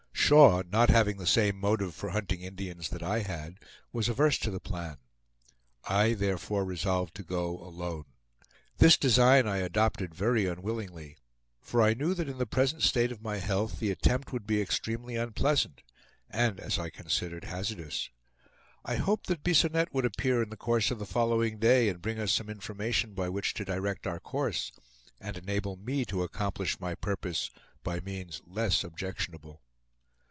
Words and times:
Shaw, 0.31 0.61
not 0.65 0.87
having 0.87 1.17
the 1.17 1.27
same 1.27 1.57
motive 1.59 1.93
for 1.93 2.11
hunting 2.11 2.39
Indians 2.39 2.87
that 2.91 3.03
I 3.03 3.19
had, 3.19 3.59
was 3.91 4.07
averse 4.07 4.37
to 4.37 4.49
the 4.49 4.61
plan; 4.61 4.95
I 5.83 6.13
therefore 6.13 6.63
resolved 6.63 7.15
to 7.15 7.23
go 7.23 7.57
alone. 7.59 8.05
This 8.77 8.95
design 8.95 9.45
I 9.45 9.57
adopted 9.57 10.15
very 10.15 10.45
unwillingly, 10.45 11.17
for 11.59 11.81
I 11.81 11.93
knew 11.95 12.13
that 12.13 12.29
in 12.29 12.37
the 12.37 12.45
present 12.45 12.81
state 12.81 13.11
of 13.11 13.21
my 13.21 13.39
health 13.39 13.81
the 13.81 13.91
attempt 13.91 14.31
would 14.31 14.47
be 14.47 14.61
extremely 14.61 15.17
unpleasant, 15.17 15.83
and, 16.29 16.61
as 16.61 16.79
I 16.79 16.89
considered, 16.89 17.43
hazardous. 17.43 18.09
I 18.85 18.95
hoped 18.95 19.27
that 19.27 19.43
Bisonette 19.43 19.93
would 19.93 20.05
appear 20.05 20.41
in 20.41 20.49
the 20.49 20.55
course 20.55 20.91
of 20.91 20.99
the 20.99 21.05
following 21.05 21.57
day, 21.59 21.89
and 21.89 22.01
bring 22.01 22.19
us 22.19 22.31
some 22.31 22.49
information 22.49 23.13
by 23.13 23.27
which 23.27 23.53
to 23.55 23.65
direct 23.65 24.07
our 24.07 24.21
course, 24.21 24.71
and 25.19 25.35
enable 25.37 25.75
me 25.75 26.05
to 26.05 26.23
accomplish 26.23 26.79
my 26.79 26.95
purpose 26.95 27.49
by 27.83 27.99
means 27.99 28.41
less 28.47 28.85
objectionable. 28.85 29.61